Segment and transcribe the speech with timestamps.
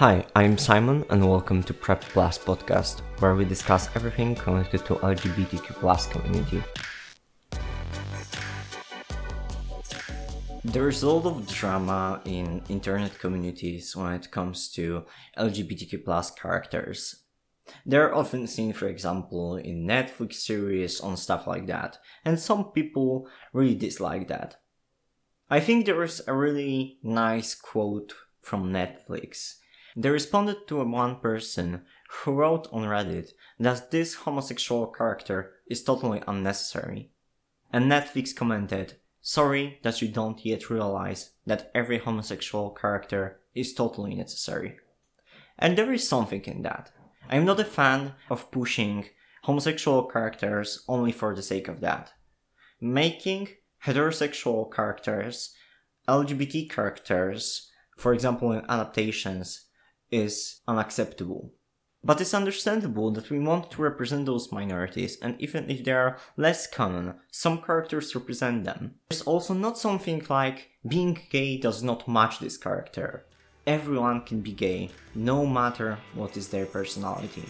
[0.00, 4.94] Hi, I'm Simon and welcome to Prep Plus podcast, where we discuss everything connected to
[4.94, 6.62] LGBTQ plus community.
[10.64, 15.04] There's a lot of drama in internet communities when it comes to
[15.36, 17.24] LGBTQ plus characters.
[17.84, 23.28] They're often seen, for example, in Netflix series on stuff like that, and some people
[23.52, 24.56] really dislike that.
[25.50, 29.56] I think there is a really nice quote from Netflix.
[29.96, 36.22] They responded to one person who wrote on Reddit that this homosexual character is totally
[36.26, 37.10] unnecessary.
[37.72, 44.14] And Netflix commented, Sorry that you don't yet realize that every homosexual character is totally
[44.14, 44.76] necessary.
[45.58, 46.90] And there is something in that.
[47.28, 49.06] I'm not a fan of pushing
[49.42, 52.12] homosexual characters only for the sake of that.
[52.80, 53.48] Making
[53.84, 55.54] heterosexual characters,
[56.08, 59.66] LGBT characters, for example in adaptations,
[60.10, 61.52] is unacceptable.
[62.02, 66.16] But it's understandable that we want to represent those minorities, and even if they are
[66.36, 68.94] less common, some characters represent them.
[69.10, 73.26] There's also not something like being gay does not match this character.
[73.66, 77.44] Everyone can be gay, no matter what is their personality.